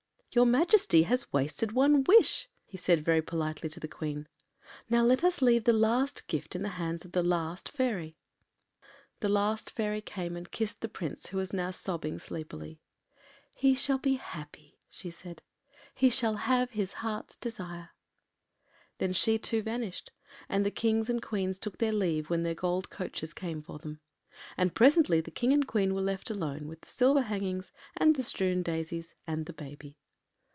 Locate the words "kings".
20.71-21.09